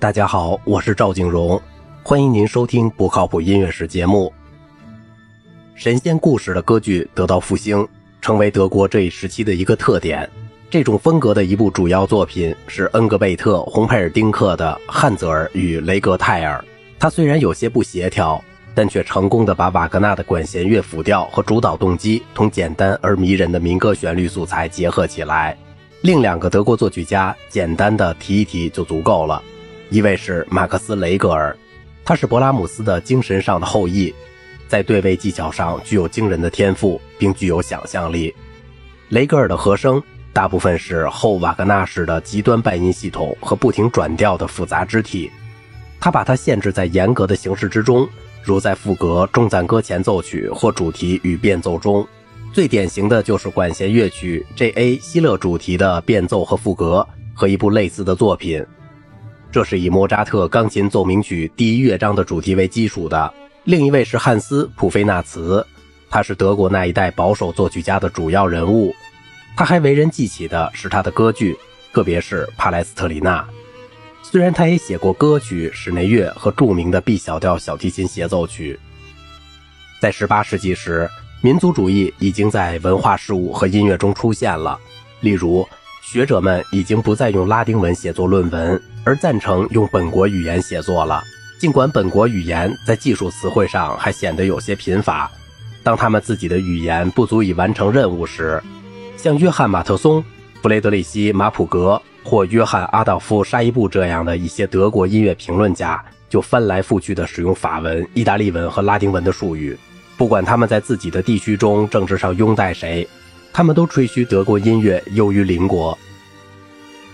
[0.00, 1.60] 大家好，我是赵景荣，
[2.02, 4.32] 欢迎您收听不靠谱音乐史节目。
[5.74, 7.86] 神仙故事的歌剧得到复兴，
[8.18, 10.26] 成为德国这一时期的一个特点。
[10.70, 16.58] 这种风格的一部主要作品是恩格贝特·洪佩尔丁克的《汉泽尔与雷格泰尔》。
[16.98, 18.42] 它虽然有些不协调，
[18.74, 25.54] 但却成功的把瓦格纳的管弦乐辅调和主导动机同简单而迷人的民歌旋律素材结合起来。
[26.00, 29.42] 另两个德国作曲家简单的提一提就足够了。
[29.90, 31.56] 一位是马克思·雷格尔，
[32.04, 34.14] 他是勃拉姆斯的精神上的后裔，
[34.68, 38.32] 在对位技巧上具有惊人的天赋，并具有想象力。
[39.08, 40.00] 雷格尔的和声
[40.32, 45.28] 大部分是后瓦格纳式的极端半音系统和不停转调的复杂肢体，
[45.98, 48.08] 他把它限制在严格的形式之中，
[48.44, 52.06] 如在赋格、重赞歌前奏曲或主题与变奏中。
[52.52, 54.96] 最典型的就是管弦乐曲 J.A.
[54.98, 57.04] 希勒主题的变奏和赋格，
[57.34, 58.64] 和一部类似的作品。
[59.52, 63.34] 这是以莫扎特钢琴奏鸣曲第一乐章的主题为基础的。
[63.64, 65.66] 另一位是汉斯·普菲纳茨，
[66.08, 68.94] 他是德国那一代保守作曲家的主要人物。
[69.56, 71.58] 他还为人记起的是他的歌剧，
[71.92, 73.42] 特别是《帕莱斯特里纳》。
[74.22, 78.78] 虽然他也写过歌曲、室内乐和著名的 B 小调小提琴协奏曲。
[80.00, 81.10] 在18世纪时，
[81.42, 84.78] 民族主义已经在文化事务和音乐中出现了，
[85.22, 85.68] 例如。
[86.12, 91.22] 学者们已经不再用拉丁文写作论文，而赞成用本国语言写作了。
[91.60, 95.30] 尽管本国语言在技术词汇上还显得有些贫乏，
[95.84, 98.60] 当他们自己的语言不足以完成任务时，
[99.16, 100.20] 像约翰·马特松、
[100.60, 109.78] 弗雷德里希·马普格或约翰·阿道夫·沙伊布这样的一些德国音乐评论家，就翻来覆去地使用法文、意大利文和拉丁文的术语。
[110.16, 113.06] 不管他们在自己的地区中政治上拥戴谁。
[113.52, 115.96] 他们都吹嘘德国音乐优于邻国。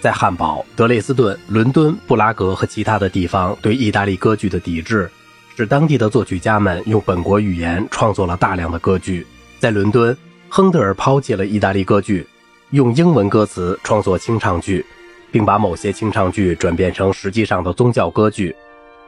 [0.00, 5.10] 在汉堡、德累斯顿、伦敦、布拉格和其他的地方对意大利歌剧的抵制，
[5.56, 9.26] 使当地的作曲家们用本国语言创作了大量的歌剧。
[9.58, 10.16] 在伦敦，
[10.48, 12.26] 亨德尔抛弃了意大利歌剧，
[12.70, 14.84] 用英文歌词创作清唱剧，
[15.32, 18.54] 并把某些清唱剧转变成实际上的宗教歌剧。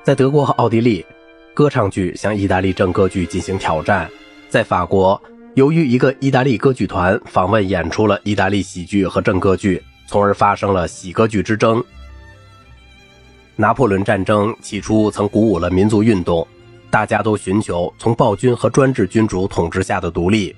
[0.03, 1.05] 在德国和奥地利，
[1.55, 4.09] 歌唱剧向意大利正歌剧进行挑战。
[4.49, 5.21] 在法国。
[5.59, 11.83] 由于一个意大利歌剧团访问演出了意大利喜剧和正歌剧，从而发生了喜歌剧之争。
[13.57, 16.47] 拿破仑战争起初曾鼓舞了民族运动，
[16.91, 20.55] 大家都寻求从暴君和专制君主统治下的独立。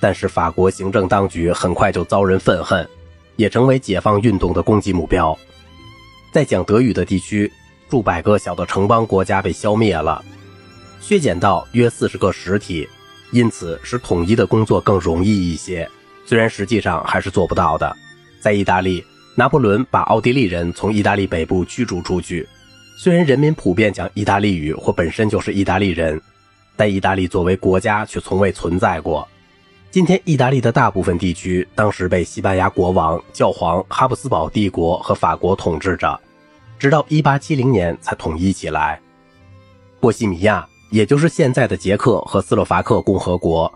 [0.00, 2.88] 但是法国行政当局很快就遭人愤恨，
[3.36, 5.38] 也成为解放运动的攻击目标。
[6.32, 7.52] 在讲德语的地区，
[7.90, 10.24] 数百个小的城邦国家被消灭了，
[11.02, 12.88] 削减到约四十个实体。
[13.30, 15.88] 因此，使统一的工作更容易一些，
[16.24, 17.94] 虽然实际上还是做不到的。
[18.40, 22.48] 在意大利，拿破仑把奥地利人从意大利北部驱逐出去。
[22.96, 26.20] 虽然人民普遍讲意大利语或本身就是意大利人，
[26.76, 29.26] 但意大利作为国家却从未存在过。
[29.90, 36.20] 今天，意大利的大部分地区当时被西班牙国王、教皇、哈布斯堡帝国和法国统治着，
[36.78, 39.00] 直到1870年才统一起来。
[39.98, 40.67] 波西米亚。
[40.90, 43.72] 也就是现在的捷克和斯洛伐克共和国，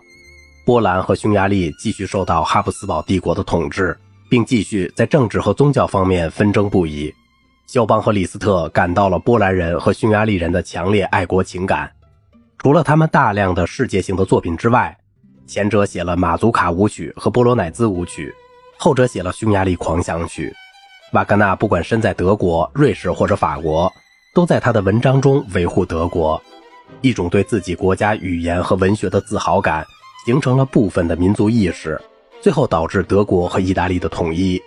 [0.65, 3.97] 波兰和匈牙利继续受到哈布斯堡帝国的统治，
[4.29, 7.13] 并继续在政治和宗教方面纷争不已。
[7.67, 11.91] 肖邦和李斯特感到了波兰人和匈牙利人的强烈爱国情感。
[12.57, 14.95] 除了他们大量的世界性的作品之外，
[15.45, 18.33] 前者写了马祖卡舞曲和波罗乃兹舞曲，
[18.77, 20.53] 后者写了匈牙利狂想曲。
[21.11, 23.91] 瓦格纳不管身在德国、瑞士或者法国，
[24.33, 26.41] 都在他的文章中维护德国。
[27.03, 29.85] 一种对自己国家语言和文学的自豪感，
[30.25, 32.01] 形成了部分的民族意识，
[32.41, 34.59] 最后导致德国和意大利的统一。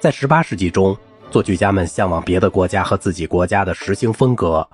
[0.00, 0.96] 在18世纪中，
[1.30, 4.68] 作曲家们向往别的国家和自己国家的实行风格。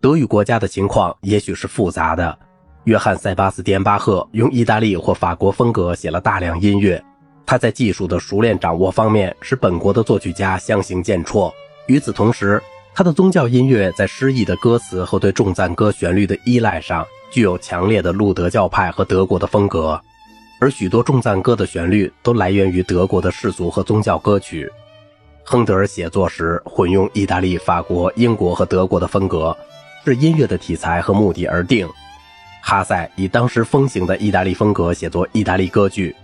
[0.00, 2.38] 德语国家的情况也许是复杂的。
[2.84, 7.02] 约翰·塞巴斯蒂安·巴赫用意大利或法国风格写了大量音乐，
[7.44, 11.52] 他在技术的熟练掌握方面使本国的作曲家相形见绌。
[11.88, 12.62] 与此同时，
[12.96, 20.00] 他的宗教音乐在诗意的歌词和对重赞歌旋律的依赖上，具有强烈的路德教派和德国的风格，
[20.60, 24.70] 而许多重赞歌的旋律都来源于德国的世俗和宗教歌曲。
[25.42, 29.56] 亨德尔写作时混用意大利、法国、英国和德国的风格，
[30.04, 31.88] 是音乐的题材和目的而定。
[32.62, 36.14] 哈塞以当时风行的意大利风格写作意大利歌剧。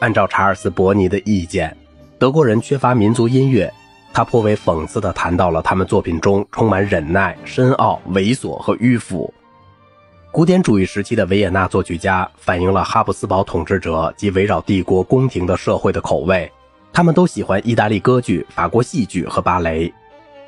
[0.00, 1.76] 按照查尔斯·伯尼的意见，
[2.18, 3.70] 德国人缺乏民族音乐。
[4.12, 9.32] 他颇为讽刺地谈到了他们作品中充满忍耐、深奥、猥琐和迂腐。
[10.30, 16.50] 古典主义时期的维也纳作曲家反映了哈布斯堡统治者及围绕帝国宫廷的社会的口味。
[16.92, 19.92] 他们都喜欢意大利歌剧、法国戏剧和芭蕾。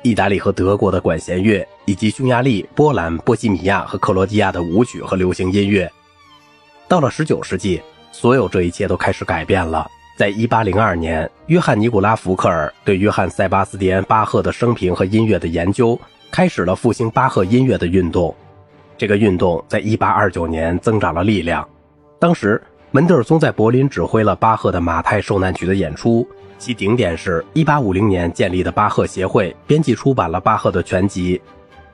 [0.03, 5.91] 意大利和德国的管弦乐，以及匈牙利、波兰、波西米亚和克罗地亚的舞曲和流行音乐。
[6.87, 9.89] 到了19世纪，所有这一切都开始改变了。
[10.15, 15.99] 在1802年，约翰尼古拉福克尔对约翰塞巴斯蒂安巴赫的生平和音乐的研究，
[16.31, 18.33] 开始了复兴巴赫音乐的运动。
[18.97, 21.67] 这个运动在1829年增长了力量。
[22.17, 26.25] 当时，门德尔松在柏林指挥了巴赫的《马太受难曲》的演出。
[26.57, 31.41] 其顶点是1850年建立的巴赫协会，编辑出版了巴赫的全集，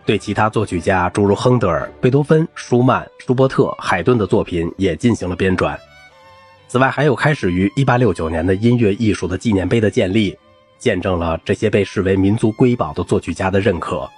[0.05, 5.75] 对其他作曲家诸如亨德尔、贝多芬、舒曼、舒伯特、海顿的作品也进行了编纂。
[6.71, 10.33] 此外，还有开始于1869年的音乐艺术的纪念碑的建立，
[10.79, 14.09] 见证了这些被视为民族瑰宝的作曲家的认可。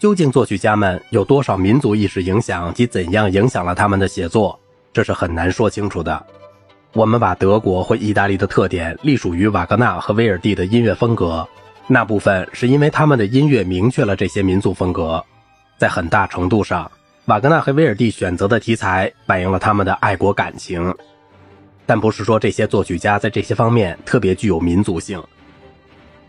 [0.00, 4.58] 究竟作曲家们有多少民族意识影响及怎样影响了他们的写作，
[4.90, 6.26] 这是很难说清楚的。
[6.94, 11.46] 我们把德国或意大利的特点隶属于瓦格纳和威尔第的音乐风格，
[11.86, 15.22] 那部分是因为他们的音乐明确了这些民族风格。
[15.76, 16.90] 在很大程度上，
[17.26, 20.94] 瓦格纳和威尔第选择的题材反映了他们的爱国感情，
[21.86, 25.22] 但不是说这些作曲家在这些方面特别具有民族性。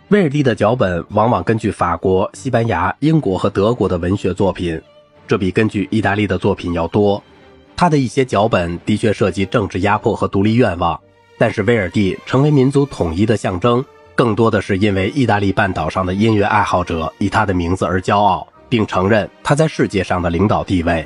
[0.10, 4.82] 威尔第的脚本往往根据法国、西班牙、英国和德国的文学作品，
[5.28, 7.22] 这比根据意大利的作品要多。
[7.76, 10.98] 他的一些脚本的确涉及政治压迫和独立愿望，
[11.38, 13.84] 但是威尔第成为民族统一的象征，
[14.16, 21.06] 更多的是因为意大利半岛上的音乐爱好者以他的名字而骄傲，并承认他在世界上的领导地位。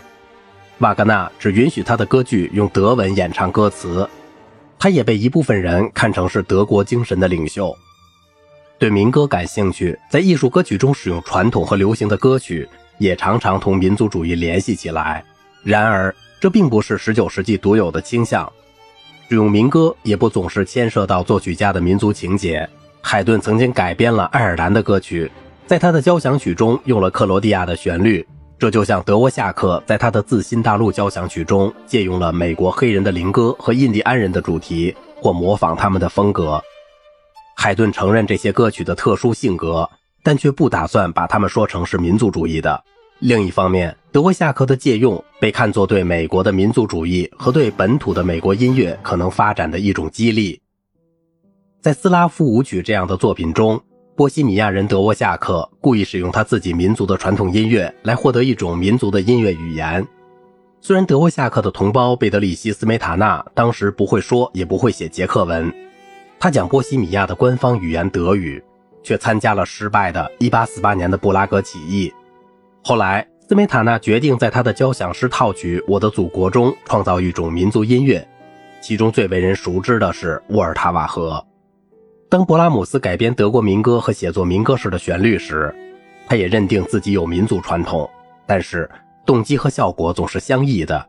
[0.78, 4.08] 瓦格纳只允许他的歌剧用德文演唱歌词，
[4.82, 7.72] 他也被一部分人看成是德国精神的领袖。
[8.80, 12.68] 对民歌感兴趣，在艺术歌曲中使用传统和流行的歌曲，
[12.98, 15.24] 也常常同民族主义联系起来。
[15.64, 18.52] 然而，这并不是19世纪独有的倾向，
[19.30, 22.68] 使用民歌也不总是牵涉到作曲家的民族情节。
[23.04, 25.32] 海顿曾经改编了爱尔兰的歌曲，
[25.68, 28.28] 在他的交响曲中用了克罗地亚的旋律，
[28.62, 36.62] 这就像德沃夏克在他的自新大陆交响曲中借用了美国黑人的灵歌和印第安人的主题，或模仿他们的风格。
[37.58, 39.90] 海顿承认这些歌曲的特殊性格，
[40.22, 42.84] 但却不打算把他们说成是民族主义的。
[43.18, 50.62] 另一方面，德沃夏克的借用被看作对美国的民族主义和对本土的美国音乐可能发展的一种激励。
[51.82, 53.82] 在斯拉夫舞曲这样的作品中，
[54.22, 60.06] 波西米亚人德沃夏克故意使用他自己民族的传统音乐来获得一种民族的音乐语言。
[60.80, 65.74] 虽然德沃夏克的同胞贝德里希斯梅塔纳当时不会说也不会写捷克文，
[66.40, 68.64] 他讲波西米亚的官方语言德语，
[69.02, 72.14] 却参加了失败的1848年的布拉格起义。
[72.84, 78.24] 后来，斯梅塔纳决定在他的交响诗套曲《我的祖国》中创造一种民族音乐，
[78.82, 81.44] 其中最为人熟知的是沃尔塔瓦河。
[82.32, 85.76] 当勃拉姆斯改编德国民歌和写作民歌式的旋律时，
[86.26, 88.10] 他也认定自己有民族传统，
[88.46, 88.90] 但是
[89.26, 91.06] 动机和效果总是相异的，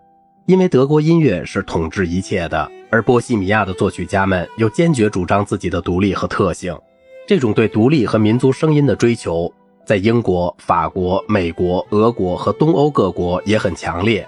[0.46, 6.76] 因为德国音乐是统治一切的，而波西米亚的作曲家们又坚决主张自己的独立和特性。
[7.24, 9.48] 这种对独立和民族声音的追求。
[9.84, 14.26] 在英国、法国、美国、俄国和东欧各国也很强烈。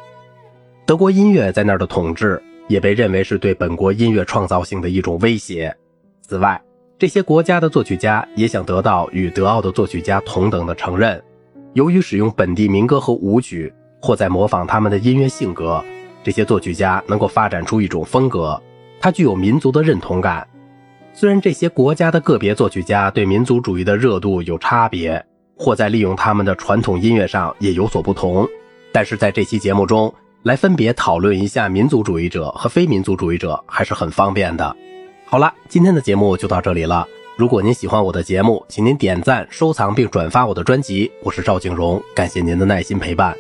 [0.87, 5.75] 德国音乐在那儿的统治也被认为是对本国音乐创造性的一种威胁。
[6.23, 6.61] 此外，
[6.99, 11.23] 这些国家的作曲家也想得到与德奥的作曲家同等的承认。
[11.73, 15.85] 由于使用本地民歌和舞曲，或在模仿他们的音乐性格，
[16.23, 18.61] 这些作曲家能够发展出一种风格，
[19.01, 20.47] 它具有民族的认同感。
[21.13, 25.25] 虽然这些国家的个别作曲家对民族主义的热度有差别。
[25.57, 28.45] 或在利用他们的传统音乐上也有所不同，
[28.91, 34.77] 但是在这期节目中来分别讨论一下民族主义者和非民族主义者还是很方便的。
[35.35, 37.05] 好了，今天的节目就到这里了。
[37.37, 41.11] 如果您喜欢我的节目，请您点赞、收藏并转发我的专辑。
[41.25, 43.35] 我是赵景荣，感谢您的耐心陪伴。